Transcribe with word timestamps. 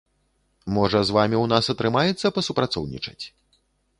Можа, 0.77 1.01
з 1.09 1.15
вамі 1.17 1.37
ў 1.41 1.45
нас 1.51 1.69
атрымаецца 1.75 2.33
пасупрацоўнічаць? 2.37 3.25